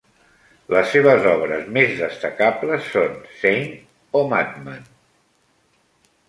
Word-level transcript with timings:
Les 0.75 0.87
seves 0.93 1.27
obres 1.31 1.67
més 1.75 1.93
destacables 1.99 2.87
són 2.95 3.13
Saint 3.43 3.69
o 4.21 4.23
Madman? 4.33 4.83